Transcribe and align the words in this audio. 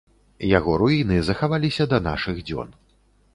Яго 0.57 0.71
руіны 0.81 1.17
захаваліся 1.27 1.87
да 1.93 2.01
нашых 2.09 2.41
дзён. 2.47 2.75